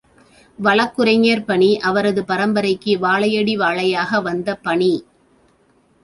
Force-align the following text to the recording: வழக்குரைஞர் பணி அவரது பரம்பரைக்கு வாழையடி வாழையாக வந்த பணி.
வழக்குரைஞர் 0.59 1.43
பணி 1.45 1.79
அவரது 1.79 2.21
பரம்பரைக்கு 2.23 2.93
வாழையடி 2.97 3.53
வாழையாக 3.57 4.21
வந்த 4.21 4.55
பணி. 4.55 4.91